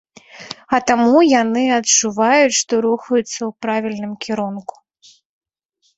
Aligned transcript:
А 0.77 0.79
таму 0.91 1.19
яны 1.41 1.63
адчуваюць, 1.79 2.57
што 2.61 2.73
рухаюцца 2.89 3.27
ў 3.27 3.51
правільным 3.67 4.13
кірунку. 4.27 4.75